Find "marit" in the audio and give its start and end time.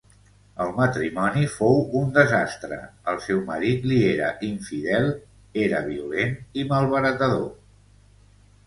3.51-3.87